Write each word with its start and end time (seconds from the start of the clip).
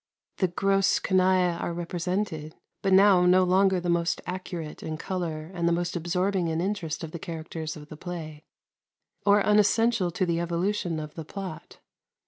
The 0.37 0.47
gross 0.47 0.97
canaille 0.97 1.59
are 1.61 1.75
represented, 1.75 2.55
but 2.81 2.91
now 2.91 3.27
no 3.27 3.43
longer 3.43 3.79
the 3.79 3.87
most 3.87 4.19
accurate 4.25 4.81
in 4.81 4.97
colour 4.97 5.51
and 5.53 5.71
most 5.71 5.95
absorbing 5.95 6.47
in 6.47 6.59
interest 6.59 7.03
of 7.03 7.11
the 7.11 7.19
characters 7.19 7.77
of 7.77 7.89
the 7.89 7.97
play, 7.97 8.43
or 9.27 9.41
unessential 9.45 10.09
to 10.09 10.25
the 10.25 10.39
evolution 10.39 10.99
of 10.99 11.13
the 11.13 11.23
plot. 11.23 11.77